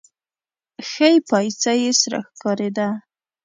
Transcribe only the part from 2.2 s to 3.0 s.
ښکارېده.